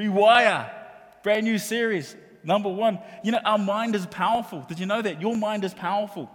[0.00, 0.70] Rewire,
[1.22, 2.16] brand new series.
[2.42, 4.64] Number one, you know, our mind is powerful.
[4.66, 5.20] Did you know that?
[5.20, 6.30] Your mind is powerful.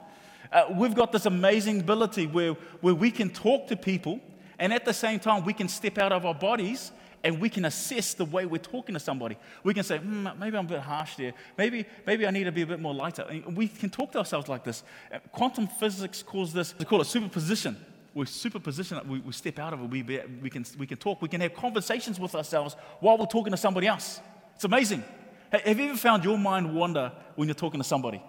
[0.52, 4.20] Uh, we've got this amazing ability where, where we can talk to people
[4.60, 6.92] and at the same time we can step out of our bodies
[7.24, 9.36] and we can assess the way we're talking to somebody.
[9.64, 11.34] We can say, hmm, maybe I'm a bit harsh there.
[11.58, 13.24] Maybe, maybe I need to be a bit more lighter.
[13.28, 14.84] And we can talk to ourselves like this.
[15.12, 17.78] Uh, quantum physics calls this, they call it superposition.
[18.16, 20.02] We superposition we, we step out of it, we,
[20.42, 23.58] we, can, we can talk, we can have conversations with ourselves while we're talking to
[23.58, 24.22] somebody else.
[24.56, 25.04] It's amazing.
[25.52, 28.24] Have you ever found your mind wander when you're talking to somebody?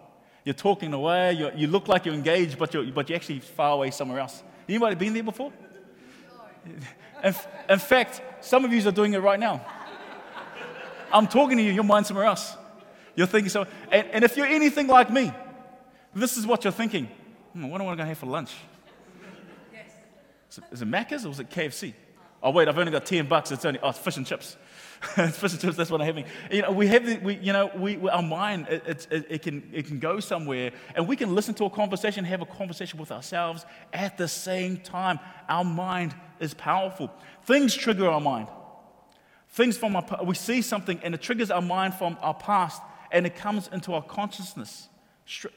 [0.44, 3.74] You're talking away, you're, you look like you're engaged, but you're, but you're actually far
[3.74, 4.42] away somewhere else.
[4.68, 5.52] Anybody been there before?
[7.22, 7.34] In,
[7.68, 9.64] in fact, some of you are doing it right now.
[11.12, 12.56] I'm talking to you, your mind's somewhere else.
[13.14, 13.66] You're thinking so.
[13.92, 15.32] And, and if you're anything like me,
[16.12, 17.08] this is what you're thinking.
[17.52, 18.52] Hmm, what am I going to go have for lunch?
[20.70, 21.94] Is, it Macca's or is it KFC?
[22.42, 23.50] Oh, wait, I've only got 10 bucks.
[23.50, 24.56] It's only, oh, it's fish and chips.
[25.16, 26.26] it's fish and chips, that's what I'm having.
[26.50, 29.68] You know, we have, the, we, you know, we, our mind, it, it, it, can,
[29.72, 33.10] it can go somewhere and we can listen to a conversation, have a conversation with
[33.10, 35.18] ourselves at the same time.
[35.48, 37.10] Our mind is powerful.
[37.44, 38.48] Things trigger our mind.
[39.50, 43.26] Things from our, we see something and it triggers our mind from our past and
[43.26, 44.88] it comes into our consciousness.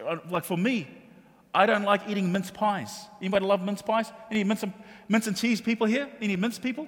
[0.05, 0.87] Uh, like for me,
[1.53, 3.08] I don't like eating mince pies.
[3.19, 4.11] Anybody love mince pies?
[4.30, 4.73] Any mince and,
[5.08, 6.08] mince and cheese people here?
[6.22, 6.88] Any mince people?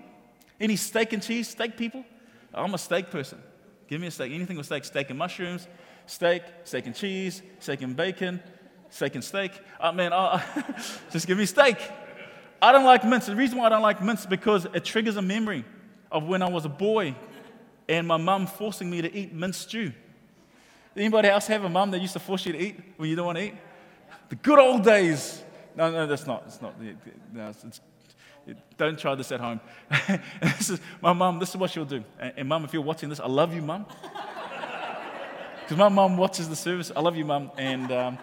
[0.60, 2.06] Any steak and cheese steak people?
[2.54, 3.40] I'm a steak person.
[3.88, 4.32] Give me a steak.
[4.32, 4.86] Anything with steak.
[4.86, 5.68] Steak and mushrooms,
[6.06, 8.42] steak, steak and cheese, steak and bacon,
[8.90, 9.52] steak and steak.
[9.80, 10.42] I mean, uh,
[11.12, 11.78] just give me steak.
[12.62, 13.26] I don't like mince.
[13.26, 15.66] The reason why I don't like mince is because it triggers a memory
[16.12, 17.16] of when I was a boy
[17.90, 19.92] and my mum forcing me to eat mince stew.
[20.96, 23.26] Anybody else have a mum that used to force you to eat when you don't
[23.26, 23.56] want to eat?
[24.32, 25.44] The good old days.
[25.76, 26.44] No, no, that's not.
[26.48, 26.74] It's not.
[27.34, 27.82] No, it's, it's,
[28.78, 29.60] don't try this at home.
[30.42, 32.02] this is, my mum, this is what she'll do.
[32.18, 33.86] And, and mum, if you're watching this, I love you, mum.
[35.62, 36.92] Because my mum watches the service.
[36.94, 37.50] I love you, mum.
[37.58, 38.18] And um,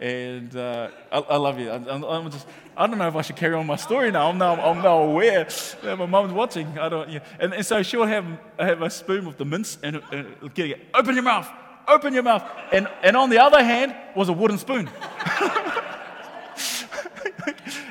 [0.00, 1.70] and uh, I, I, love you.
[1.70, 4.28] I, am just, I don't know if I should carry on my story now.
[4.28, 5.44] I'm now, I'm now aware
[5.82, 6.78] that my mom's watching.
[6.78, 7.20] I don't, yeah.
[7.38, 8.26] and, and so she'll have,
[8.58, 11.48] have a spoon with the mince and, and getting it, open your mouth,
[11.88, 12.42] open your mouth.
[12.72, 14.88] And, and on the other hand was a wooden spoon.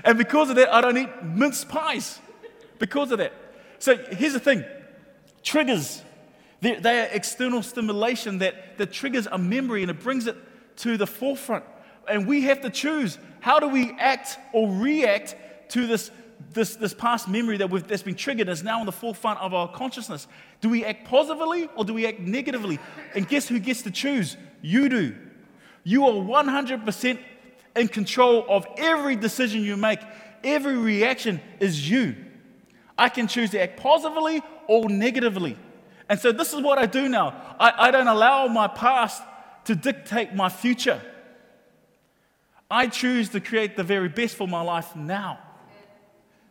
[0.04, 2.20] and because of that, I don't eat mince pies.
[2.80, 3.34] Because of that.
[3.80, 4.64] So here's the thing
[5.44, 6.02] triggers.
[6.62, 10.36] They, they are external stimulation that, that triggers a memory and it brings it
[10.78, 11.64] to the forefront
[12.08, 15.36] and we have to choose how do we act or react
[15.70, 16.12] to this,
[16.54, 19.54] this, this past memory that we've, that's been triggered is now in the forefront of
[19.54, 20.28] our consciousness.
[20.62, 22.80] Do we act positively or do we act negatively?
[23.16, 24.38] And guess who gets to choose?
[24.62, 25.16] You do.
[25.84, 27.20] You are 100%
[27.76, 30.00] in control of every decision you make.
[30.44, 32.16] Every reaction is you.
[32.98, 35.58] I can choose to act positively or negatively.
[36.10, 37.56] And so, this is what I do now.
[37.60, 39.22] I, I don't allow my past
[39.66, 41.02] to dictate my future.
[42.70, 45.40] I choose to create the very best for my life now.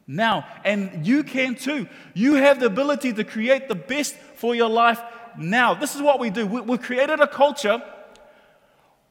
[0.07, 0.47] Now.
[0.65, 1.89] And you can too.
[2.15, 5.01] You have the ability to create the best for your life
[5.39, 5.75] now.
[5.75, 6.47] This is what we do.
[6.47, 7.83] We, have created a culture.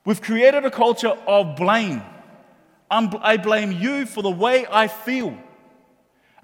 [0.05, 2.01] We've created a culture of blame.
[2.89, 5.37] I'm, I blame you for the way I feel.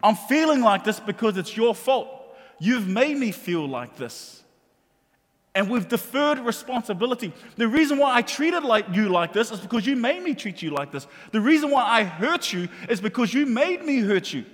[0.04, 2.10] I'm feeling like this because it's your fault.
[2.60, 4.41] You've made me feel like this.
[5.54, 7.34] And we've deferred responsibility.
[7.58, 10.62] The reason why I treated like you like this is because you made me treat
[10.62, 11.08] you like this.
[11.32, 14.46] The reason why I hurt you is because you made me hurt you.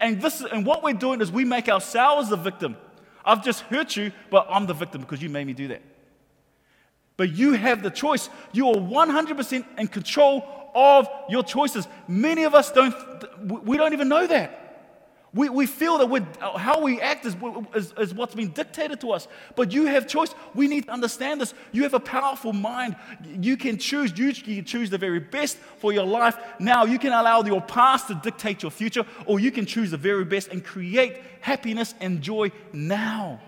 [0.00, 2.76] And this is—and what we're doing is we make ourselves the victim.
[3.24, 5.82] I've just hurt you, but I'm the victim because you made me do that.
[7.18, 8.30] But you have the choice.
[8.52, 11.88] You are 100% in control of your choices.
[12.06, 12.94] Many of us don't
[13.64, 14.67] we don't even know that.
[15.38, 17.36] We, we feel that uh, how we act is,
[17.72, 19.28] is, is what's been dictated to us.
[19.54, 20.34] But you have choice.
[20.52, 21.54] We need to understand this.
[21.70, 22.96] You have a powerful mind.
[23.40, 24.18] You can choose.
[24.18, 26.36] You can choose the very best for your life.
[26.58, 29.96] Now, you can allow your past to dictate your future, or you can choose the
[29.96, 33.40] very best and create happiness and joy now.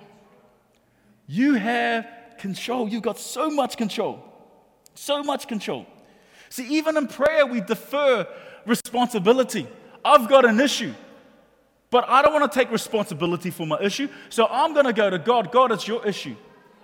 [1.26, 2.06] You have
[2.38, 2.88] control.
[2.88, 4.22] You've got so much control.
[4.94, 5.86] So much control.
[6.50, 8.28] See, even in prayer, we defer
[8.64, 9.66] responsibility.
[10.04, 10.94] I've got an issue.
[11.90, 14.08] But I don't want to take responsibility for my issue.
[14.28, 15.50] So I'm going to go to God.
[15.50, 16.36] God, it's your issue.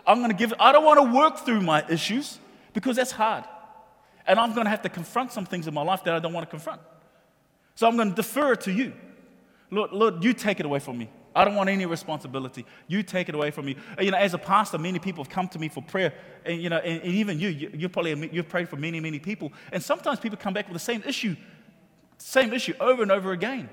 [0.07, 2.39] I'm going to give I don't want to work through my issues
[2.73, 3.45] because that's hard.
[4.27, 6.33] And I'm going to have to confront some things in my life that I don't
[6.33, 6.81] want to confront.
[7.77, 8.93] So I'm going to defer it to you.
[9.71, 11.09] Lord, Lord, you take it away from me.
[11.35, 12.65] I don't want any responsibility.
[12.89, 13.77] You take it away from me.
[14.01, 16.15] You know, as a pastor, many people have come to me for prayer,
[16.47, 19.19] and you know, and, and even you, you, you probably you've prayed for many, many
[19.19, 21.37] people, and sometimes people come back with the same issue,
[22.17, 23.69] same issue over and over again.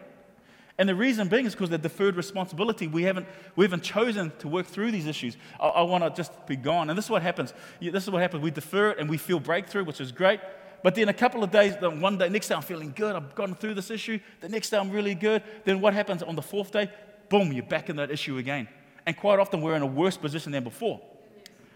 [0.77, 2.87] And the reason being is because they're deferred responsibility.
[2.87, 5.37] We haven't, we haven't chosen to work through these issues.
[5.59, 6.89] I, I want to just be gone.
[6.89, 7.53] And this is what happens.
[7.79, 8.41] This is what happens.
[8.41, 10.39] We defer it and we feel breakthrough, which is great.
[10.81, 13.15] But then a couple of days, one day, next day I'm feeling good.
[13.15, 14.19] I've gotten through this issue.
[14.41, 15.43] The next day I'm really good.
[15.63, 16.89] Then what happens on the fourth day?
[17.29, 18.67] Boom, you're back in that issue again.
[19.05, 20.99] And quite often we're in a worse position than before.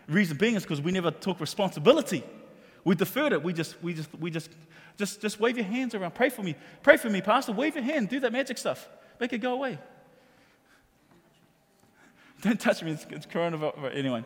[0.08, 2.24] Reason being is because we never took responsibility.
[2.84, 3.44] We deferred it.
[3.44, 4.50] We just, we just, we just,
[4.98, 6.16] just, just wave your hands around.
[6.16, 6.56] Pray for me.
[6.82, 7.52] Pray for me, Pastor.
[7.52, 8.10] Wave your hand.
[8.10, 8.88] Do that magic stuff.
[9.20, 9.78] Make it go away.
[12.42, 12.92] Don't touch me.
[12.92, 13.96] It's, it's coronavirus.
[13.96, 14.24] Anyway.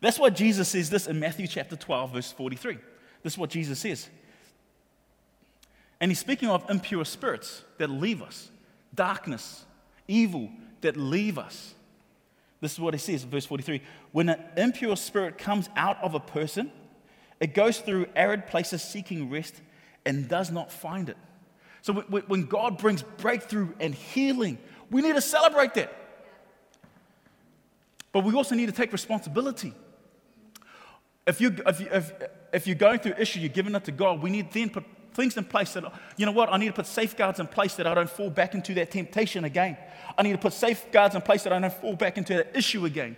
[0.00, 2.78] That's why Jesus says this in Matthew chapter 12, verse 43.
[3.22, 4.08] This is what Jesus says.
[6.00, 8.50] And he's speaking of impure spirits that leave us,
[8.94, 9.64] darkness,
[10.06, 10.50] evil
[10.82, 11.74] that leave us.
[12.60, 13.82] This is what he says, in verse 43.
[14.12, 16.70] When an impure spirit comes out of a person,
[17.40, 19.54] it goes through arid places seeking rest
[20.04, 21.16] and does not find it.
[21.82, 24.58] So when God brings breakthrough and healing,
[24.90, 25.94] we need to celebrate that.
[28.12, 29.74] But we also need to take responsibility.
[31.26, 32.12] If, you, if, you, if,
[32.52, 35.36] if you're going through issue, you're giving it to God, we need then put things
[35.36, 35.84] in place that,
[36.16, 38.54] you know what, I need to put safeguards in place that I don't fall back
[38.54, 39.76] into that temptation again.
[40.16, 42.84] I need to put safeguards in place that I don't fall back into that issue
[42.84, 43.16] again.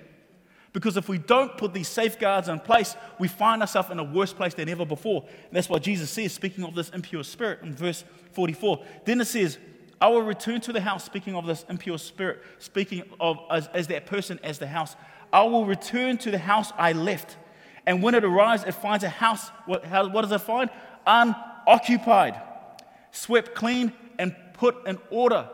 [0.72, 4.32] Because if we don't put these safeguards in place, we find ourselves in a worse
[4.32, 5.22] place than ever before.
[5.22, 8.84] And that's what Jesus says, speaking of this impure spirit in verse 44.
[9.04, 9.58] Then it says,
[10.00, 13.88] I will return to the house, speaking of this impure spirit, speaking of as, as
[13.88, 14.94] that person as the house.
[15.32, 17.36] I will return to the house I left.
[17.86, 19.48] And when it arrives, it finds a house.
[19.66, 20.70] What, how, what does it find?
[21.06, 22.40] Unoccupied,
[23.10, 25.48] swept clean, and put in order.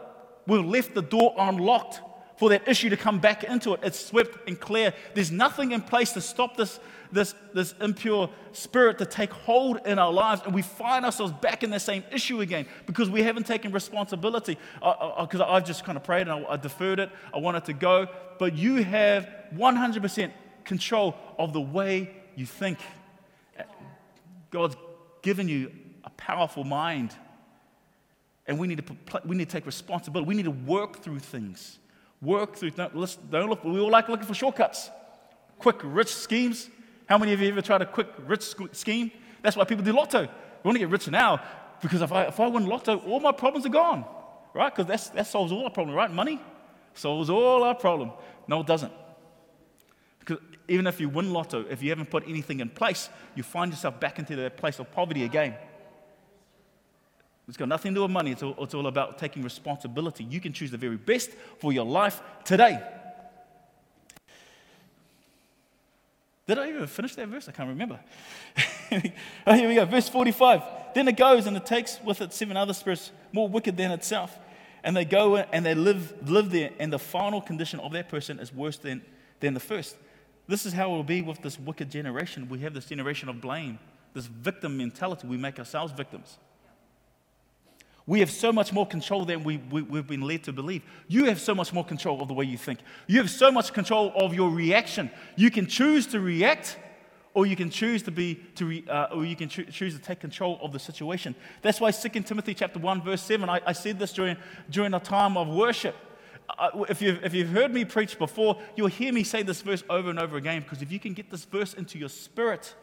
[0.46, 2.00] We've left the door unlocked
[2.36, 3.80] for that issue to come back into it.
[3.82, 4.92] It's swept and clear.
[5.14, 6.80] There's nothing in place to stop this,
[7.12, 11.62] this, this impure spirit to take hold in our lives, and we find ourselves back
[11.62, 14.58] in the same issue again because we haven't taken responsibility.
[14.74, 18.08] Because I've just kind of prayed and I, I deferred it, I wanted to go,
[18.38, 20.32] but you have 100%
[20.64, 22.78] control of the way you think.
[24.50, 24.76] God's
[25.22, 25.70] given you
[26.04, 27.14] a powerful mind.
[28.46, 30.28] And we need, to, we need to take responsibility.
[30.28, 31.78] We need to work through things.
[32.24, 34.90] Work through, don't, listen, don't look, we all like looking for shortcuts.
[35.58, 36.70] Quick, rich schemes.
[37.06, 39.10] How many of you ever tried a quick, rich scheme?
[39.42, 40.22] That's why people do lotto.
[40.22, 40.28] We
[40.64, 41.40] want to get rich now
[41.82, 44.06] because if I, if I win lotto, all my problems are gone,
[44.54, 44.74] right?
[44.74, 46.10] Because that solves all our problems, right?
[46.10, 46.40] Money
[46.94, 48.10] solves all our problem.
[48.48, 48.92] No, it doesn't.
[50.18, 50.38] Because
[50.68, 54.00] even if you win lotto, if you haven't put anything in place, you find yourself
[54.00, 55.54] back into that place of poverty again.
[57.46, 58.32] It's got nothing to do with money.
[58.32, 60.24] It's all, it's all about taking responsibility.
[60.24, 62.82] You can choose the very best for your life today.
[66.46, 67.48] Did I even finish that verse?
[67.48, 67.98] I can't remember.
[69.46, 69.84] oh, here we go.
[69.84, 70.62] Verse 45.
[70.94, 74.38] Then it goes and it takes with it seven other spirits more wicked than itself.
[74.82, 78.38] And they go and they live, live there, and the final condition of that person
[78.38, 79.02] is worse than,
[79.40, 79.96] than the first.
[80.46, 82.48] This is how it will be with this wicked generation.
[82.50, 83.78] We have this generation of blame,
[84.12, 85.26] this victim mentality.
[85.26, 86.36] We make ourselves victims.
[88.06, 90.82] We have so much more control than we, we, have been led to believe.
[91.08, 92.80] You have so much more control of the way you think.
[93.06, 95.10] You have so much control of your reaction.
[95.36, 96.78] You can choose to react,
[97.32, 100.00] or you can choose to be, to re, uh, or you can cho- choose to
[100.00, 101.34] take control of the situation.
[101.62, 104.36] That's why 2 Timothy chapter 1, verse 7, I, I said this during,
[104.68, 105.96] during a time of worship
[106.88, 110.10] if, you've, if you've heard me preach before, you'll hear me say this verse over
[110.10, 112.74] and over again because if you can get this verse into your spirit,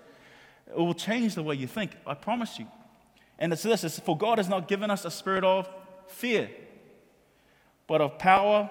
[0.67, 1.91] it will change the way you think.
[2.05, 2.67] I promise you.
[3.41, 5.67] And it's this it's, For God has not given us a spirit of
[6.07, 6.49] fear,
[7.87, 8.69] but of power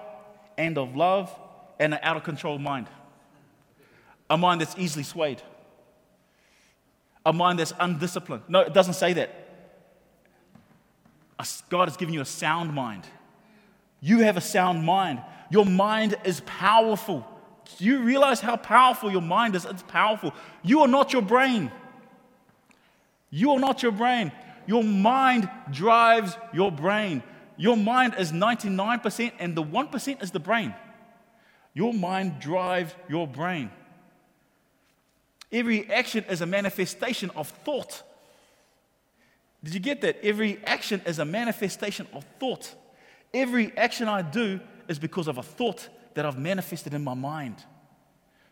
[0.57, 1.37] and of love
[1.79, 2.87] and an out of control mind.
[4.29, 5.41] A mind that's easily swayed,
[7.25, 8.43] a mind that's undisciplined.
[8.47, 9.37] No, it doesn't say that.
[11.69, 13.03] God has given you a sound mind.
[13.99, 15.21] You have a sound mind.
[15.49, 17.27] Your mind is powerful.
[17.77, 19.65] Do you realize how powerful your mind is?
[19.65, 20.33] It's powerful.
[20.61, 21.71] You are not your brain.
[23.31, 24.31] You are not your brain.
[24.65, 27.23] Your mind drives your brain.
[27.57, 30.73] Your mind is 99%, and the 1% is the brain.
[31.73, 33.71] Your mind drives your brain.
[35.51, 38.03] Every action is a manifestation of thought.
[39.63, 40.17] Did you get that?
[40.23, 42.73] Every action is a manifestation of thought.
[43.33, 47.55] Every action I do is because of a thought that I've manifested in my mind.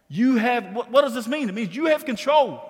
[0.08, 1.50] You have, what, what does this mean?
[1.50, 2.62] It means you have control.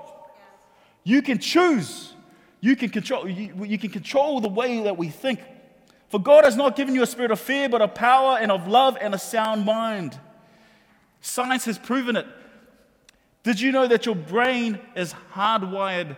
[1.03, 2.13] You can choose.
[2.61, 5.39] You can control, you, you can control the way that we think.
[6.09, 8.67] For God has not given you a spirit of fear, but of power and of
[8.67, 10.19] love and a sound mind.
[11.21, 12.25] Science has proven it.
[13.43, 16.15] Did you know that your brain is hardwired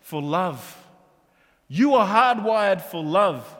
[0.00, 0.76] for love?
[1.68, 3.56] You are hardwired for love.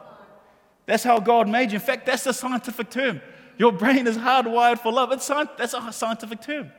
[0.85, 1.75] That's how God made you.
[1.75, 3.21] In fact, that's a scientific term.
[3.57, 5.11] Your brain is hardwired for love.
[5.11, 6.71] It's, that's a scientific term.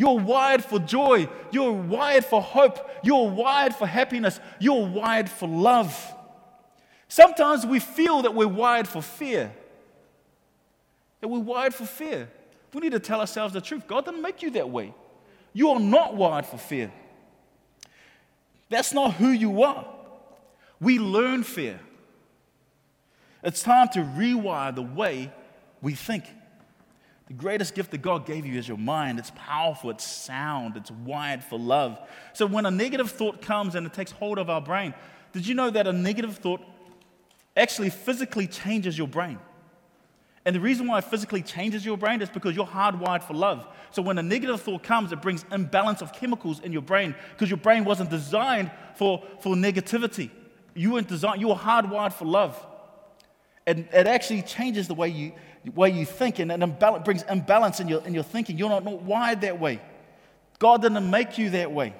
[0.00, 1.28] You're wired for joy.
[1.50, 2.90] You're wired for hope.
[3.02, 4.40] You're wired for happiness.
[4.58, 5.94] You're wired for love.
[7.06, 9.52] Sometimes we feel that we're wired for fear.
[11.20, 12.30] That we're wired for fear.
[12.72, 13.86] We need to tell ourselves the truth.
[13.86, 14.94] God didn't make you that way.
[15.52, 16.90] You are not wired for fear.
[18.70, 19.86] That's not who you are.
[20.80, 21.78] We learn fear.
[23.42, 25.30] It's time to rewire the way
[25.82, 26.24] we think.
[27.30, 29.20] The greatest gift that God gave you is your mind.
[29.20, 31.96] It's powerful, it's sound, it's wired for love.
[32.32, 34.94] So when a negative thought comes and it takes hold of our brain,
[35.32, 36.60] did you know that a negative thought
[37.56, 39.38] actually physically changes your brain?
[40.44, 43.64] And the reason why it physically changes your brain is because you're hardwired for love.
[43.92, 47.48] So when a negative thought comes, it brings imbalance of chemicals in your brain because
[47.48, 50.30] your brain wasn't designed for, for negativity.
[50.74, 52.66] You weren't designed, you were hardwired for love.
[53.70, 55.32] And it actually changes the way you,
[55.76, 58.58] way you think and it imbalance, brings imbalance in your, in your thinking.
[58.58, 59.80] You're not, not wired that way.
[60.58, 61.94] God didn't make you that way.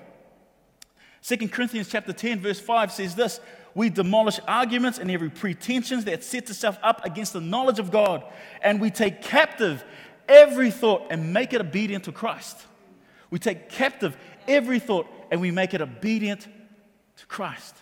[1.22, 3.38] 2 Corinthians chapter 10, verse 5 says this
[3.72, 8.24] we demolish arguments and every pretension that sets itself up against the knowledge of God,
[8.62, 9.84] and we take captive
[10.28, 12.58] every thought and make it obedient to Christ.
[13.30, 14.16] We take captive
[14.48, 16.48] every thought and we make it obedient
[17.18, 17.76] to Christ.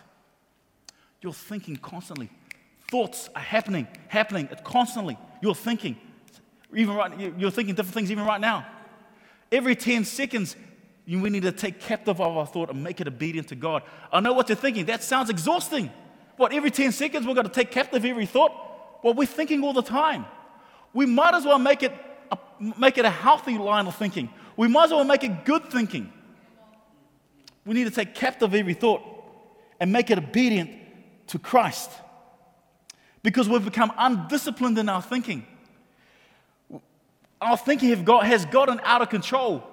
[1.21, 2.29] You're thinking constantly.
[2.89, 5.17] Thoughts are happening, happening constantly.
[5.41, 5.97] You're thinking.
[6.73, 8.65] Even right, you're thinking different things even right now.
[9.51, 10.55] Every 10 seconds,
[11.07, 13.83] we need to take captive of our thought and make it obedient to God.
[14.11, 14.85] I know what you're thinking.
[14.85, 15.91] That sounds exhausting.
[16.37, 18.51] What, every 10 seconds we've got to take captive every thought?
[19.03, 20.25] Well, we're thinking all the time.
[20.93, 21.93] We might as well make it
[22.31, 22.37] a,
[22.77, 24.29] make it a healthy line of thinking.
[24.57, 26.11] We might as well make it good thinking.
[27.65, 29.01] We need to take captive every thought
[29.79, 30.71] and make it obedient
[31.27, 31.91] to Christ.
[33.23, 35.45] Because we've become undisciplined in our thinking.
[37.41, 39.63] Our thinking got, has gotten out of control.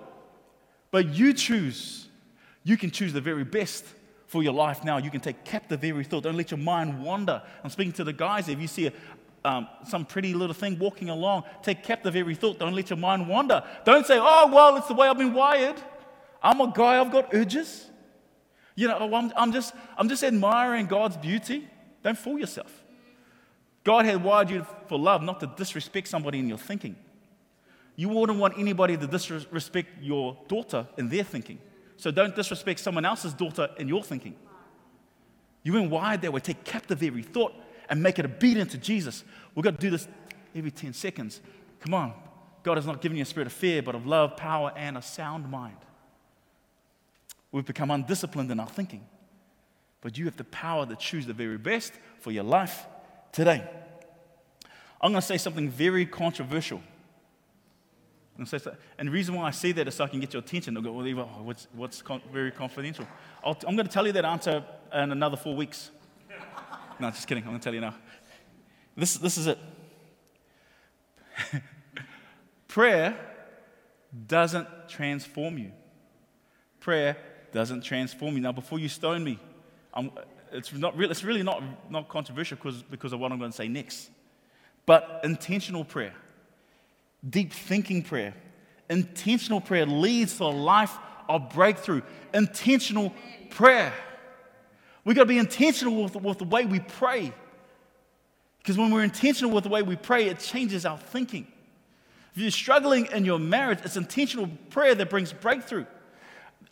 [0.90, 2.08] But you choose.
[2.64, 3.84] You can choose the very best
[4.26, 4.98] for your life now.
[4.98, 6.24] You can take captive every thought.
[6.24, 7.42] Don't let your mind wander.
[7.62, 8.48] I'm speaking to the guys.
[8.48, 8.92] If you see a,
[9.44, 12.58] um, some pretty little thing walking along, take captive every thought.
[12.58, 13.62] Don't let your mind wander.
[13.84, 15.76] Don't say, oh, well, it's the way I've been wired.
[16.42, 17.88] I'm a guy, I've got urges.
[18.74, 21.68] You know, I'm, I'm, just, I'm just admiring God's beauty.
[22.02, 22.84] Don't fool yourself.
[23.86, 26.96] God had wired you for love, not to disrespect somebody in your thinking.
[27.94, 31.60] You wouldn't want anybody to disrespect your daughter in their thinking.
[31.96, 34.34] So don't disrespect someone else's daughter in your thinking.
[35.62, 36.40] You've been wired that way.
[36.40, 37.54] Take captive every thought
[37.88, 39.22] and make it obedient to Jesus.
[39.54, 40.08] We've got to do this
[40.52, 41.40] every 10 seconds.
[41.78, 42.12] Come on.
[42.64, 45.02] God has not given you a spirit of fear, but of love, power, and a
[45.02, 45.76] sound mind.
[47.52, 49.06] We've become undisciplined in our thinking.
[50.00, 52.84] But you have the power to choose the very best for your life
[53.36, 53.62] today.
[54.98, 56.80] I'm going to say something very controversial.
[58.38, 58.58] And, so,
[58.98, 60.72] and the reason why I say that is so I can get your attention.
[60.72, 61.04] They'll go, well,
[61.44, 63.06] what's, what's con- very confidential?
[63.44, 64.64] i am going to tell you that answer
[64.94, 65.90] in another four weeks.
[66.98, 67.44] No, just kidding.
[67.44, 67.94] I'm going to tell you now.
[68.96, 69.58] This, this is it.
[72.68, 73.14] Prayer
[74.26, 75.72] doesn't transform you.
[76.80, 77.18] Prayer
[77.52, 78.40] doesn't transform you.
[78.40, 79.38] Now, before you stone me,
[79.92, 80.10] I'm,
[80.56, 83.56] it's, not re- it's really not, not controversial because, because of what I'm going to
[83.56, 84.10] say next.
[84.84, 86.14] But intentional prayer
[87.28, 88.34] deep thinking prayer.
[88.88, 90.96] Intentional prayer leads to a life
[91.28, 92.02] of breakthrough.
[92.32, 93.12] Intentional
[93.50, 93.92] prayer.
[95.04, 97.32] We've got to be intentional with, with the way we pray.
[98.58, 101.46] Because when we're intentional with the way we pray, it changes our thinking.
[102.34, 105.86] If you're struggling in your marriage, it's intentional prayer that brings breakthrough.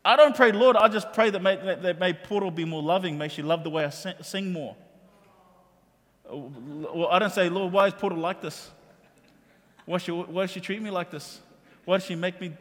[0.04, 3.16] I don't pray, Lord, I just pray that may, that, may Portal be more loving,
[3.16, 4.76] may she love the way I sing, more.
[6.30, 8.70] Well, I don't say, Lord, why is Portal like this?
[9.86, 11.40] Why, she, why does she treat me like this?
[11.84, 12.52] Why does she make me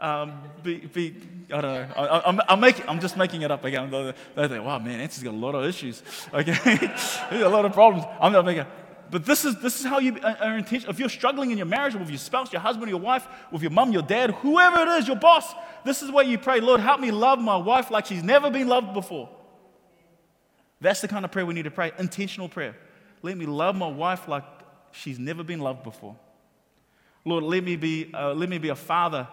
[0.00, 1.14] um, be, be,
[1.52, 1.86] I don't know.
[1.94, 3.90] I, am I'm, making, I'm just making it up again.
[3.90, 6.02] They think, wow, man, Nancy's got a lot of issues.
[6.32, 6.90] Okay,
[7.32, 8.06] a lot of problems.
[8.18, 8.64] I'm not making.
[9.10, 10.92] But this is this is how you uh, are intentional.
[10.92, 13.72] If you're struggling in your marriage with your spouse, your husband, your wife, with your
[13.72, 15.52] mom, your dad, whoever it is, your boss,
[15.84, 18.68] this is where you pray, Lord, help me love my wife like she's never been
[18.68, 19.28] loved before.
[20.80, 21.92] That's the kind of prayer we need to pray.
[21.98, 22.76] Intentional prayer.
[23.22, 24.44] Let me love my wife like
[24.92, 26.16] she's never been loved before.
[27.24, 29.28] Lord, let me be, uh, let me be a father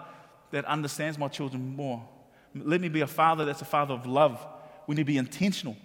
[0.51, 2.05] that understands my children more.
[2.53, 4.45] Let me be a father that's a father of love.
[4.87, 5.77] We need to be intentional.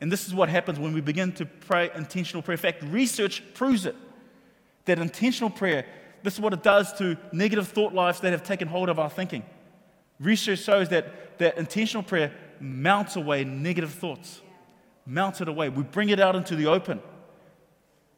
[0.00, 2.56] And this is what happens when we begin to pray intentional prayer.
[2.56, 3.96] In fact, research proves it
[4.86, 5.84] that intentional prayer,
[6.22, 9.10] this is what it does to negative thought lives that have taken hold of our
[9.10, 9.44] thinking.
[10.18, 14.40] Research shows that, that intentional prayer mounts away negative thoughts,
[15.04, 15.68] mounts it away.
[15.68, 17.00] We bring it out into the open.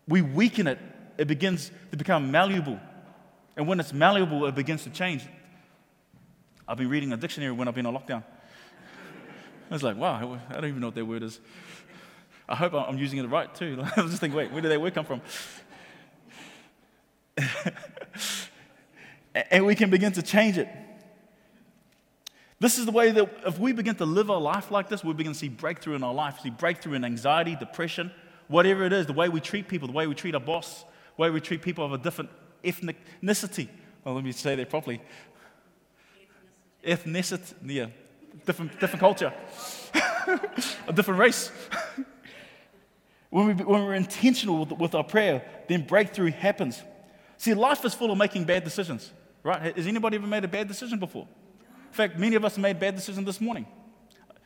[0.06, 0.78] we weaken it,
[1.18, 2.78] it begins to become malleable.
[3.56, 5.26] And when it's malleable, it begins to change.
[6.66, 8.22] I've been reading a dictionary when I've been on lockdown.
[9.70, 11.40] I was like, wow, I don't even know what that word is.
[12.48, 13.82] I hope I'm using it right too.
[13.96, 15.20] I was just thinking, wait, where did that word come from?
[19.50, 20.68] and we can begin to change it.
[22.60, 25.12] This is the way that if we begin to live our life like this, we
[25.12, 28.10] begin to see breakthrough in our life, see breakthrough in anxiety, depression,
[28.48, 30.84] whatever it is, the way we treat people, the way we treat our boss,
[31.16, 32.30] the way we treat people of a different
[32.64, 33.68] ethnicity.
[34.04, 35.00] Well, let me say that properly.
[36.84, 37.86] Ethnicity, yeah,
[38.44, 39.32] different, different culture,
[40.88, 41.52] a different race.
[43.30, 46.82] When, we, when we're intentional with, with our prayer, then breakthrough happens.
[47.36, 49.76] See, life is full of making bad decisions, right?
[49.76, 51.26] Has anybody ever made a bad decision before?
[51.88, 53.66] In fact, many of us made bad decisions this morning.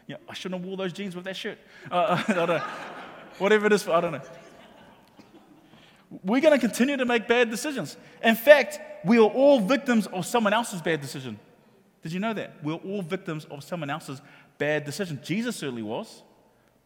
[0.07, 1.59] Yeah, I shouldn't have wore those jeans with that shirt.
[1.91, 2.63] Uh, I don't know.
[3.39, 4.23] Whatever it is, for, I don't know.
[6.23, 7.97] We're going to continue to make bad decisions.
[8.23, 11.39] In fact, we are all victims of someone else's bad decision.
[12.03, 12.57] Did you know that?
[12.63, 14.21] We're all victims of someone else's
[14.59, 15.21] bad decision.
[15.23, 16.23] Jesus certainly was.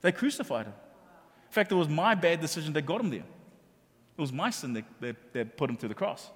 [0.02, 0.74] They crucified him.
[1.56, 3.20] Fact, it was my bad decision that got him there.
[3.20, 6.28] It was my sin that, that, that put him to the cross.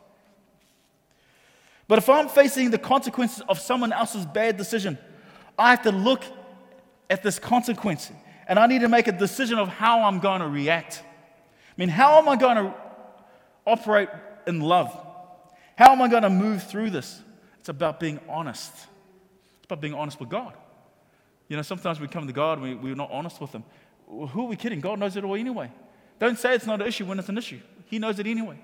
[1.87, 4.97] But if I'm facing the consequences of someone else's bad decision,
[5.59, 6.25] I have to look
[7.11, 8.11] at this consequence
[8.49, 11.03] and I need to make a decision of how I'm going to react.
[11.05, 12.75] I mean, how am I going to
[13.67, 14.09] operate
[14.47, 14.91] in love?
[15.77, 17.21] How am I going to move through this?
[17.59, 18.73] It's about being honest.
[18.73, 20.55] It's about being honest with God.
[21.51, 23.65] You know, sometimes we come to God we, we're not honest with Him.
[24.11, 24.81] Who are we kidding?
[24.81, 25.71] God knows it all anyway.
[26.19, 27.61] Don't say it's not an issue when it's an issue.
[27.87, 28.59] He knows it anyway.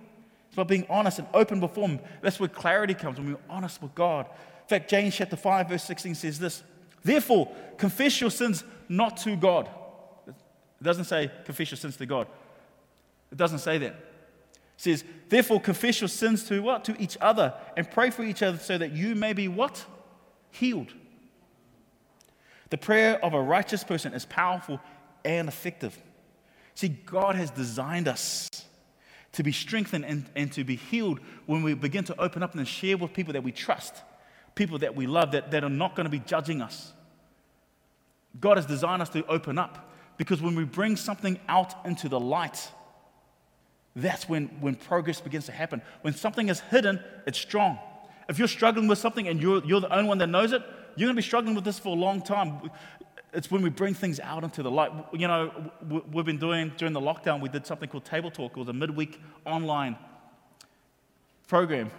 [0.46, 2.00] It's about being honest and open before Him.
[2.20, 4.26] That's where clarity comes when we're honest with God.
[4.26, 6.62] In fact, James chapter 5, verse 16 says this
[7.02, 9.68] Therefore, confess your sins not to God.
[10.26, 12.26] It doesn't say confess your sins to God.
[13.30, 13.92] It doesn't say that.
[13.92, 13.96] It
[14.76, 16.84] says, Therefore, confess your sins to what?
[16.84, 19.84] To each other and pray for each other so that you may be what?
[20.50, 20.92] Healed.
[22.70, 24.80] The prayer of a righteous person is powerful
[25.26, 25.98] and effective.
[26.74, 28.48] See, God has designed us
[29.32, 32.66] to be strengthened and, and to be healed when we begin to open up and
[32.66, 33.94] share with people that we trust,
[34.54, 36.92] people that we love, that, that are not going to be judging us.
[38.40, 42.20] God has designed us to open up because when we bring something out into the
[42.20, 42.70] light,
[43.94, 45.82] that's when, when progress begins to happen.
[46.02, 47.78] When something is hidden, it's strong.
[48.28, 50.62] If you're struggling with something and you're, you're the only one that knows it,
[50.96, 52.70] you're going to be struggling with this for a long time
[53.32, 54.92] it's when we bring things out into the light.
[55.12, 55.70] You know,
[56.12, 58.52] we've been doing, during the lockdown, we did something called Table Talk.
[58.52, 59.96] It was a midweek online
[61.48, 61.90] program.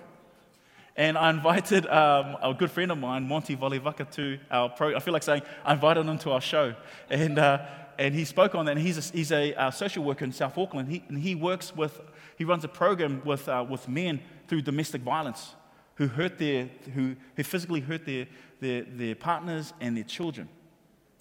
[0.96, 4.98] And I invited um, a good friend of mine, Monty Valivaka, to our program.
[4.98, 6.74] I feel like saying I invited him to our show.
[7.10, 7.66] And, uh,
[8.00, 8.78] and he spoke on that.
[8.78, 10.90] And he's a, he's a uh, social worker in South Auckland.
[10.90, 12.02] He, and he works with,
[12.36, 15.54] he runs a program with, uh, with men through domestic violence
[15.96, 18.26] who hurt their, who, who physically hurt their,
[18.60, 20.50] their, their partners and their children.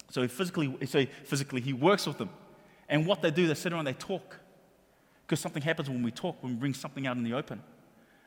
[0.09, 2.29] So physically, so physically he works with them.
[2.89, 4.37] And what they do, they sit around, they talk.
[5.25, 7.61] Because something happens when we talk, when we bring something out in the open.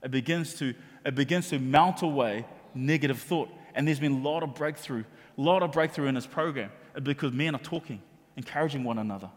[0.03, 3.49] It begins to, it begins to mount away negative thought.
[3.75, 5.05] And there's been a lot of breakthrough,
[5.39, 8.03] a lot of breakthrough in this program uh, because men are talking,
[8.37, 9.31] encouraging one another,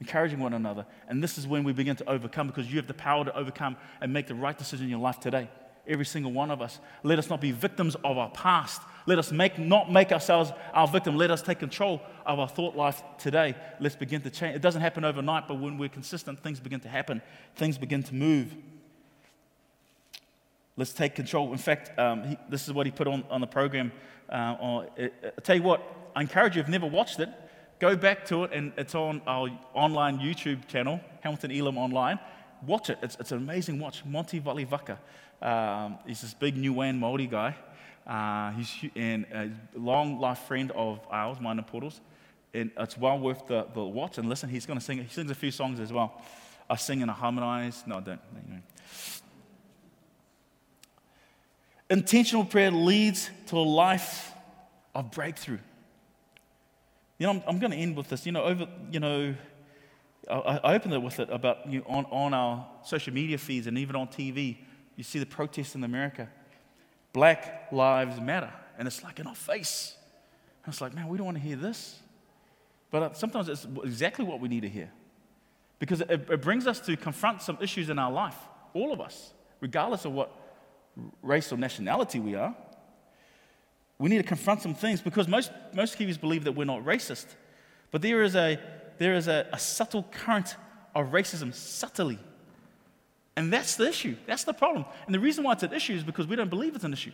[0.00, 0.86] encouraging one another.
[1.08, 3.76] And this is when we begin to overcome because you have the power to overcome
[4.00, 5.50] and make the right decision in your life today.
[5.86, 6.80] Every single one of us.
[7.02, 10.86] Let us not be victims of our past, let us make, not make ourselves our
[10.86, 11.16] victim.
[11.16, 13.54] Let us take control of our thought life today.
[13.80, 14.54] Let's begin to change.
[14.54, 17.22] It doesn't happen overnight, but when we're consistent, things begin to happen,
[17.56, 18.54] things begin to move.
[20.76, 21.50] Let's take control.
[21.52, 23.92] In fact, um, he, this is what he put on, on the program.
[24.28, 25.82] Uh, on, uh, I tell you what,
[26.14, 27.30] I encourage you, if you've never watched it,
[27.78, 32.18] go back to it, and it's on our online YouTube channel, Hamilton Elim Online.
[32.66, 32.98] Watch it.
[33.02, 34.04] It's, it's an amazing watch.
[34.04, 34.98] Monty Valivaka.
[35.40, 37.56] Um, he's this big New Niuean Māori guy.
[38.08, 42.00] Uh, he's and a long life friend of ours, Minor Portals.
[42.54, 44.48] And it's well worth the, the watch and listen.
[44.48, 44.98] He's going to sing.
[44.98, 46.22] He sings a few songs as well.
[46.70, 47.84] I sing and I harmonize.
[47.86, 48.20] No, I don't.
[48.46, 48.62] Anyway.
[51.90, 54.32] Intentional prayer leads to a life
[54.94, 55.58] of breakthrough.
[57.18, 58.24] You know, I'm, I'm going to end with this.
[58.24, 59.34] You know, over, you know,
[60.30, 63.66] I, I opened it with it about you know, on, on our social media feeds
[63.66, 64.58] and even on TV.
[64.96, 66.28] You see the protests in America.
[67.12, 68.52] Black Lives Matter.
[68.78, 69.96] And it's like in our face.
[70.64, 71.98] And it's like, man, we don't want to hear this.
[72.90, 74.90] But uh, sometimes it's exactly what we need to hear.
[75.78, 78.36] Because it, it brings us to confront some issues in our life,
[78.74, 80.30] all of us, regardless of what
[81.22, 82.54] race or nationality we are.
[83.98, 87.26] We need to confront some things because most, most Kiwis believe that we're not racist.
[87.90, 88.58] But there is a,
[88.98, 90.56] there is a, a subtle current
[90.94, 92.18] of racism, subtly,
[93.38, 94.16] And that's the issue.
[94.26, 94.84] That's the problem.
[95.06, 97.12] And the reason why it's an issue is because we don't believe it's an issue.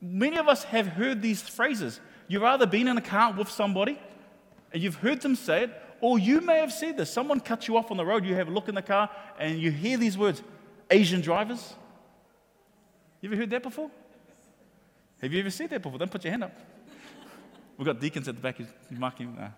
[0.00, 2.00] Many of us have heard these phrases.
[2.28, 4.00] You've either been in a car with somebody
[4.72, 7.12] and you've heard them say it, or you may have said this.
[7.12, 9.60] Someone cuts you off on the road, you have a look in the car, and
[9.60, 10.42] you hear these words
[10.90, 11.74] Asian drivers.
[13.20, 13.90] You ever heard that before?
[15.20, 15.98] Have you ever said that before?
[15.98, 16.58] Don't put your hand up.
[17.76, 18.56] We've got deacons at the back
[18.88, 19.36] marking.
[19.36, 19.50] Uh.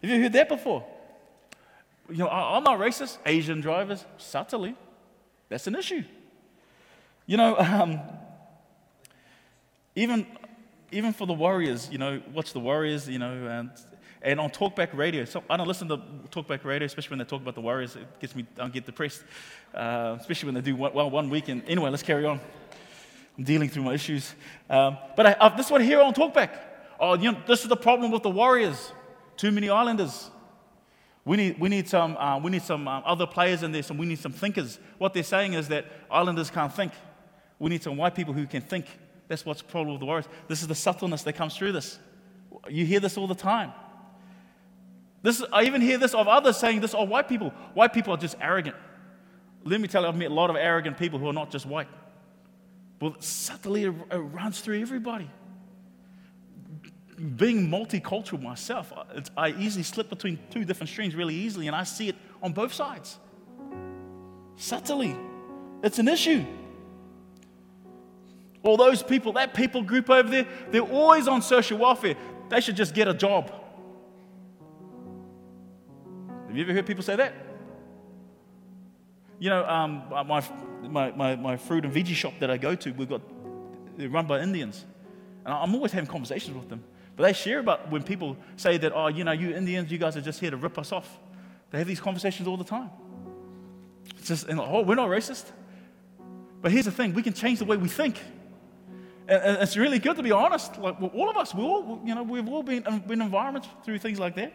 [0.00, 0.86] Have you heard that before?
[2.10, 3.18] You know, I'm not racist.
[3.24, 4.74] Asian drivers, subtly,
[5.48, 6.02] that's an issue.
[7.26, 8.00] You know, um,
[9.94, 10.26] even
[10.92, 13.70] even for the Warriors, you know, watch the Warriors, you know, and,
[14.22, 15.24] and on Talkback Radio.
[15.24, 15.98] So I don't listen to
[16.30, 17.96] Talkback Radio, especially when they talk about the Warriors.
[17.96, 19.22] It gets me, I get depressed,
[19.74, 21.48] uh, especially when they do well one week.
[21.48, 22.40] And anyway, let's carry on.
[23.38, 24.34] I'm dealing through my issues.
[24.68, 26.50] Um, but I, I, this is what I hear on Talkback.
[26.98, 28.92] Oh, you know, this is the problem with the Warriors.
[29.36, 30.30] Too many Islanders.
[31.24, 33.98] We need, we need some, uh, we need some uh, other players in this and
[33.98, 34.78] we need some thinkers.
[34.98, 36.92] What they're saying is that Islanders can't think.
[37.58, 38.86] We need some white people who can think.
[39.28, 40.28] That's what's the problem with the Warriors.
[40.48, 41.98] This is the subtleness that comes through this.
[42.68, 43.72] You hear this all the time.
[45.22, 47.50] This, I even hear this of others saying this, oh, white people.
[47.74, 48.76] White people are just arrogant.
[49.62, 51.66] Let me tell you, I've met a lot of arrogant people who are not just
[51.66, 51.88] white.
[52.98, 55.30] But subtly, it runs through everybody.
[57.36, 58.92] Being multicultural myself,
[59.36, 62.72] I easily slip between two different streams really easily, and I see it on both
[62.72, 63.18] sides.
[64.56, 65.16] Subtly,
[65.82, 66.44] it's an issue.
[68.62, 72.14] All those people, that people group over there, they're always on social welfare.
[72.48, 73.50] They should just get a job.
[76.46, 77.32] Have you ever heard people say that?
[79.38, 80.42] You know, um, my,
[80.82, 83.22] my, my, my, fruit and veggie shop that I go to, we've got,
[83.96, 84.84] they're run by Indians.
[85.44, 86.82] And I'm always having conversations with them.
[87.20, 90.16] But they share about when people say that, oh, you know, you Indians, you guys
[90.16, 91.18] are just here to rip us off.
[91.70, 92.88] They have these conversations all the time.
[94.16, 95.44] It's just, and, oh, we're not racist.
[96.62, 98.18] But here's the thing we can change the way we think.
[99.28, 100.78] And it's really good to be honest.
[100.78, 104.18] Like all of us, we all, you know, we've all been in environments through things
[104.18, 104.54] like that.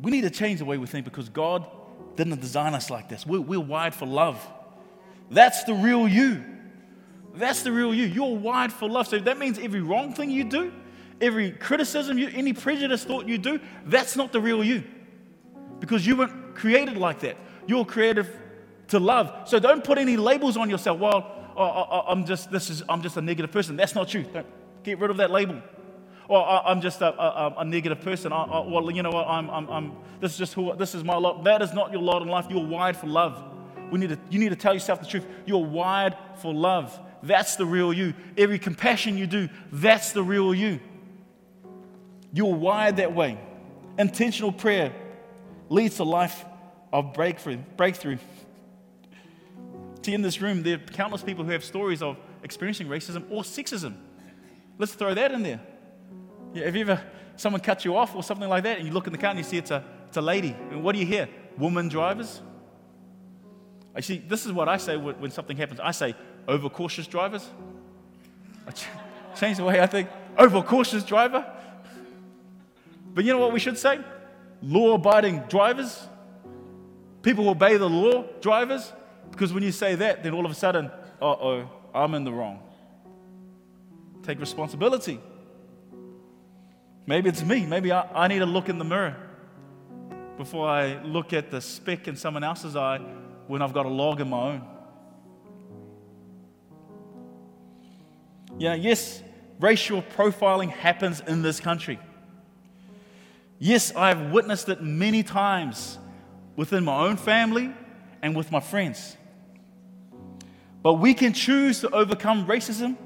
[0.00, 1.66] We need to change the way we think because God
[2.14, 3.26] didn't design us like this.
[3.26, 4.40] We're, we're wired for love.
[5.32, 6.44] That's the real you.
[7.36, 8.06] That's the real you.
[8.06, 9.06] You're wired for love.
[9.08, 10.72] So that means every wrong thing you do,
[11.20, 14.82] every criticism, you, any prejudice thought you do, that's not the real you.
[15.80, 17.36] Because you weren't created like that.
[17.66, 18.26] You're created
[18.88, 19.48] to love.
[19.48, 20.98] So don't put any labels on yourself.
[20.98, 23.76] Well, oh, oh, oh, I'm just this is I'm just a negative person.
[23.76, 24.22] That's not true.
[24.22, 24.46] Don't
[24.82, 25.60] get rid of that label.
[26.28, 28.32] Or I'm just a, a, a negative person.
[28.32, 29.28] Well, you know what?
[29.28, 30.74] I'm, I'm, I'm, this is just who.
[30.74, 31.44] This is my lot.
[31.44, 32.46] That is not your lot in life.
[32.50, 33.44] You're wired for love.
[33.92, 35.24] We need to, you need to tell yourself the truth.
[35.44, 36.98] You're wired for love.
[37.22, 38.14] That's the real you.
[38.36, 40.80] Every compassion you do, that's the real you.
[42.32, 43.38] You're wired that way.
[43.98, 44.92] Intentional prayer
[45.68, 46.44] leads to life
[46.92, 47.58] of breakthrough.
[47.76, 48.18] breakthrough.
[50.02, 53.42] See, in this room, there are countless people who have stories of experiencing racism or
[53.42, 53.94] sexism.
[54.78, 55.60] Let's throw that in there.
[56.52, 57.02] Yeah, have you ever,
[57.36, 59.38] someone cut you off or something like that, and you look in the car and
[59.38, 60.54] you see it's a, it's a lady?
[60.70, 61.28] And what do you hear?
[61.58, 62.40] Woman drivers?
[63.94, 65.80] I see, this is what I say when something happens.
[65.80, 66.14] I say,
[66.48, 67.48] overcautious drivers.
[68.66, 68.86] I ch-
[69.38, 70.08] change the way I think.
[70.38, 71.44] Overcautious driver.
[73.14, 74.00] But you know what we should say?
[74.62, 76.06] Law abiding drivers.
[77.22, 78.92] People who obey the law, drivers.
[79.30, 82.32] Because when you say that, then all of a sudden, uh oh, I'm in the
[82.32, 82.60] wrong.
[84.22, 85.20] Take responsibility.
[87.06, 87.64] Maybe it's me.
[87.64, 89.16] Maybe I, I need to look in the mirror
[90.36, 92.98] before I look at the speck in someone else's eye
[93.46, 94.62] when I've got a log in my own.
[98.58, 99.22] Yeah, yes,
[99.60, 101.98] racial profiling happens in this country.
[103.58, 105.98] Yes, I've witnessed it many times
[106.56, 107.72] within my own family
[108.22, 109.16] and with my friends.
[110.82, 112.96] But we can choose to overcome racism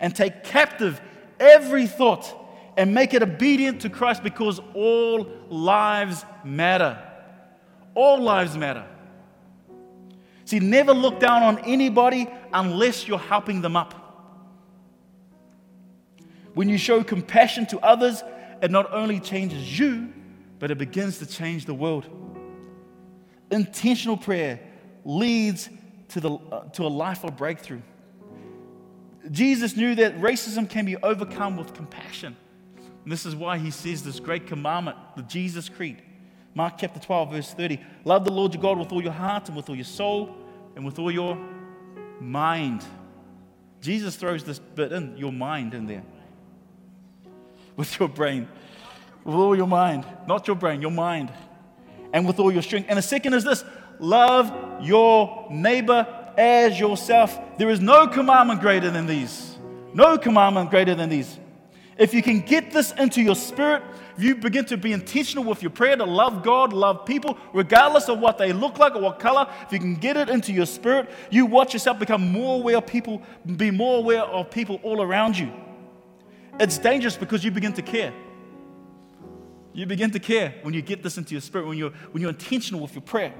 [0.00, 1.00] and take captive
[1.38, 2.38] every thought
[2.76, 6.98] and make it obedient to Christ because all lives matter.
[7.94, 8.86] All lives matter.
[10.44, 14.01] See, never look down on anybody unless you're helping them up.
[16.54, 18.22] When you show compassion to others,
[18.60, 20.12] it not only changes you,
[20.58, 22.08] but it begins to change the world.
[23.50, 24.60] Intentional prayer
[25.04, 25.68] leads
[26.08, 27.80] to, the, uh, to a life of breakthrough.
[29.30, 32.36] Jesus knew that racism can be overcome with compassion.
[33.04, 36.02] And this is why he says this great commandment, the Jesus Creed.
[36.54, 37.80] Mark chapter 12, verse 30.
[38.04, 40.36] Love the Lord your God with all your heart and with all your soul
[40.76, 41.38] and with all your
[42.20, 42.84] mind.
[43.80, 46.02] Jesus throws this bit in, your mind in there,
[47.76, 48.48] with your brain.
[49.24, 51.32] with all your mind, not your brain, your mind,
[52.12, 52.86] and with all your strength.
[52.88, 53.64] And the second is this
[53.98, 56.06] love your neighbor
[56.36, 57.38] as yourself.
[57.58, 59.56] There is no commandment greater than these.
[59.94, 61.38] No commandment greater than these.
[61.98, 63.82] If you can get this into your spirit,
[64.16, 68.08] if you begin to be intentional with your prayer to love God, love people, regardless
[68.08, 70.66] of what they look like or what color, if you can get it into your
[70.66, 73.22] spirit, you watch yourself become more aware of people,
[73.56, 75.52] be more aware of people all around you.
[76.60, 78.12] It's dangerous because you begin to care.
[79.72, 82.30] You begin to care when you get this into your spirit, when you're, when you're
[82.30, 83.32] intentional with your prayer.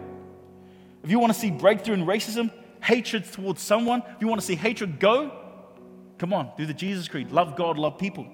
[1.05, 2.51] If you want to see breakthrough in racism,
[2.83, 5.31] hatred towards someone, if you want to see hatred go,
[6.19, 7.33] come on, do the Jesus Creed.
[7.33, 8.27] Love God, love people.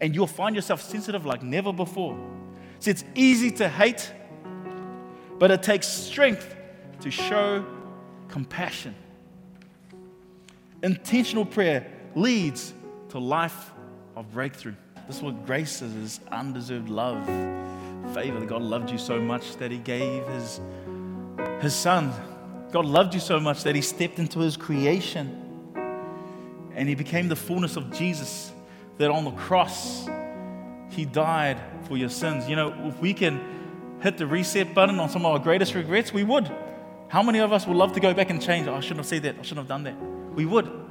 [0.00, 2.18] And you'll find yourself sensitive like never before.
[2.78, 4.10] See, it's easy to hate,
[5.38, 6.56] but it takes strength
[7.00, 7.64] to show
[8.28, 8.94] compassion.
[10.82, 12.72] Intentional prayer leads
[13.10, 13.70] to life
[14.16, 14.74] of breakthrough.
[15.06, 17.24] This is what grace is, is undeserved love,
[18.14, 18.38] favor.
[18.38, 20.60] That God loved you so much that He gave His,
[21.60, 22.12] his Son.
[22.70, 25.38] God loved you so much that He stepped into His creation
[26.74, 28.52] and He became the fullness of Jesus.
[28.98, 30.08] That on the cross,
[30.90, 32.48] He died for your sins.
[32.48, 33.40] You know, if we can
[34.00, 36.50] hit the reset button on some of our greatest regrets, we would.
[37.08, 38.66] How many of us would love to go back and change?
[38.68, 39.36] Oh, I shouldn't have said that.
[39.38, 39.96] I shouldn't have done that.
[40.34, 40.81] We would.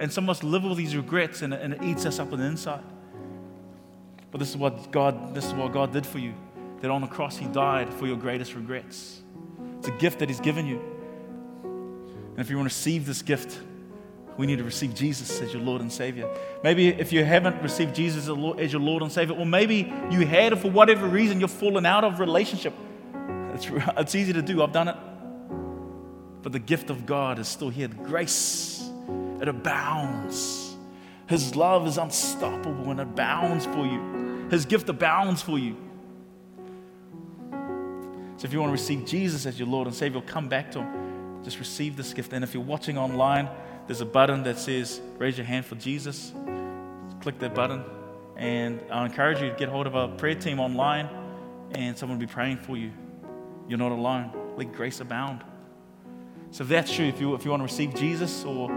[0.00, 2.40] And some of us live with these regrets and, and it eats us up on
[2.40, 2.82] the inside.
[4.30, 6.34] But this is what God, this is what God did for you.
[6.80, 9.20] That on the cross he died for your greatest regrets.
[9.78, 10.80] It's a gift that he's given you.
[12.30, 13.60] And if you want to receive this gift,
[14.38, 16.34] we need to receive Jesus as your Lord and Savior.
[16.64, 20.58] Maybe if you haven't received Jesus as your Lord and Savior, or maybe you had,
[20.58, 22.72] for whatever reason, you've fallen out of relationship.
[23.52, 23.66] It's,
[23.98, 24.62] it's easy to do.
[24.62, 24.96] I've done it.
[26.42, 27.88] But the gift of God is still here.
[27.88, 28.79] The grace,
[29.40, 30.76] it abounds.
[31.26, 34.48] His love is unstoppable and abounds for you.
[34.50, 35.76] His gift abounds for you.
[38.36, 40.80] So if you want to receive Jesus as your Lord and Savior, come back to
[40.80, 41.44] Him.
[41.44, 42.32] Just receive this gift.
[42.32, 43.48] And if you're watching online,
[43.86, 46.32] there's a button that says raise your hand for Jesus.
[47.20, 47.84] Click that button.
[48.36, 51.08] And I encourage you to get hold of our prayer team online
[51.72, 52.90] and someone will be praying for you.
[53.68, 54.32] You're not alone.
[54.56, 55.44] Let grace abound.
[56.50, 58.68] So if that's true, if you, if you want to receive Jesus or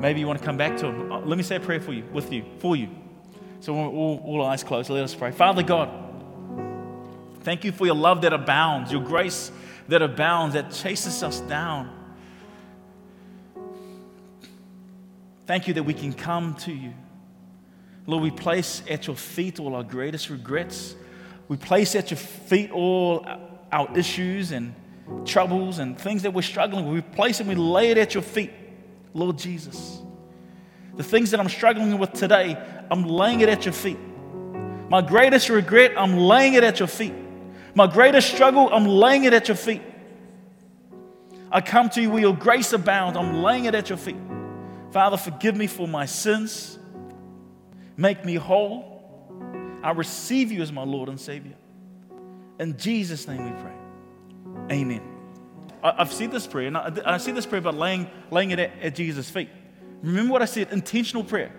[0.00, 1.92] maybe you want to come back to Him, uh, let me say a prayer for
[1.92, 2.88] you, with you, for you.
[3.60, 5.30] So all, all eyes closed, let us pray.
[5.30, 5.88] Father God,
[7.40, 9.52] thank you for your love that abounds, your grace
[9.88, 11.98] that abounds, that chases us down.
[15.46, 16.92] Thank you that we can come to you.
[18.06, 20.96] Lord, we place at your feet all our greatest regrets.
[21.48, 23.26] We place at your feet all
[23.70, 24.74] our issues and
[25.24, 26.94] troubles and things that we're struggling with.
[26.94, 28.50] We place it, we lay it at your feet,
[29.14, 30.00] Lord Jesus.
[30.96, 32.56] The things that I'm struggling with today,
[32.90, 33.98] I'm laying it at your feet.
[34.88, 37.14] My greatest regret, I'm laying it at your feet.
[37.74, 39.82] My greatest struggle, I'm laying it at your feet.
[41.50, 44.16] I come to you where your grace abounds, I'm laying it at your feet.
[44.90, 46.78] Father, forgive me for my sins.
[47.96, 48.88] Make me whole.
[49.82, 51.54] I receive you as my Lord and Savior.
[52.58, 54.76] In Jesus' name we pray.
[54.76, 55.11] Amen.
[55.82, 58.70] I, have said this prayer, and I, said this prayer about laying, laying it at,
[58.80, 59.50] at Jesus' feet.
[60.02, 61.52] Remember what I said intentional prayer.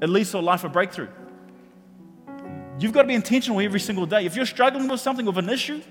[0.00, 1.08] It leads to a life of breakthrough.
[2.78, 4.24] You've got to be intentional every single day.
[4.24, 5.82] If you're struggling with something, with an issue,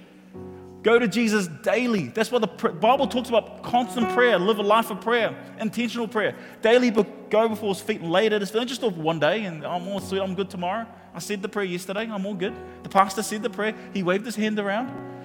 [0.84, 2.08] go to Jesus daily.
[2.08, 6.34] That's what the Bible talks about constant prayer, live a life of prayer, intentional prayer.
[6.62, 8.68] Daily go before his feet and lay it at his feet.
[8.70, 10.88] Just one day and oh, I'm all sweet, I'm good tomorrow.
[11.14, 12.54] I said the prayer yesterday, I'm all good.
[12.84, 15.17] The pastor said the prayer, he waved his hand around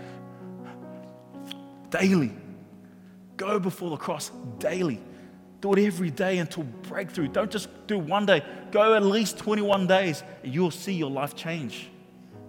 [1.92, 2.32] daily.
[3.36, 5.00] Go before the cross daily.
[5.60, 7.28] Do it every day until breakthrough.
[7.28, 8.42] Don't just do one day.
[8.72, 10.24] Go at least 21 days.
[10.42, 11.88] And you'll see your life change.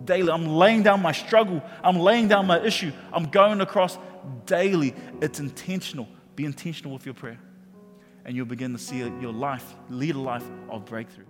[0.04, 0.32] Daily.
[0.32, 1.62] I'm laying down my struggle.
[1.84, 2.92] I'm laying down my issue.
[3.12, 4.00] I'm going across
[4.48, 4.96] daily.
[5.22, 6.08] It's intentional.
[6.36, 7.40] Be intentional with your prayer.
[8.26, 11.26] And you'll begin to see your life, lead a life of breakthrough.